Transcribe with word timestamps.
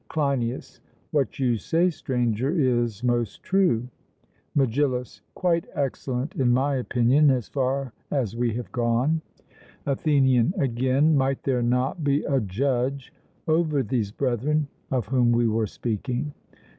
CLEINIAS: 0.09 0.79
What 1.11 1.37
you 1.37 1.57
say, 1.57 1.91
Stranger, 1.91 2.49
is 2.57 3.03
most 3.03 3.43
true. 3.43 3.87
MEGILLUS: 4.55 5.21
Quite 5.35 5.67
excellent, 5.75 6.33
in 6.33 6.51
my 6.51 6.73
opinion, 6.77 7.29
as 7.29 7.47
far 7.47 7.93
as 8.09 8.35
we 8.35 8.51
have 8.55 8.71
gone. 8.71 9.21
ATHENIAN: 9.85 10.55
Again; 10.57 11.15
might 11.15 11.43
there 11.43 11.61
not 11.61 12.03
be 12.03 12.23
a 12.23 12.41
judge 12.41 13.13
over 13.47 13.83
these 13.83 14.11
brethren, 14.11 14.67
of 14.89 15.05
whom 15.09 15.31
we 15.31 15.47
were 15.47 15.67
speaking? 15.67 16.33